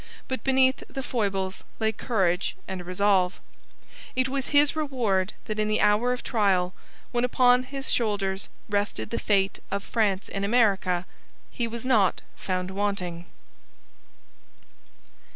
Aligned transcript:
But 0.27 0.43
beneath 0.43 0.81
the 0.89 1.03
foibles 1.03 1.63
lay 1.79 1.91
courage 1.91 2.55
and 2.67 2.83
resolve. 2.87 3.39
It 4.15 4.27
was 4.27 4.47
his 4.47 4.75
reward 4.75 5.33
that 5.45 5.59
in 5.59 5.67
the 5.67 5.79
hour 5.79 6.11
of 6.11 6.23
trial, 6.23 6.73
when 7.11 7.23
upon 7.23 7.61
his 7.61 7.91
shoulders 7.91 8.49
rested 8.67 9.11
the 9.11 9.19
fate 9.19 9.59
of 9.69 9.83
France 9.83 10.27
in 10.27 10.43
America, 10.43 11.05
he 11.51 11.67
was 11.67 11.85
not 11.85 12.23
found 12.35 12.71
wanting. 12.71 13.25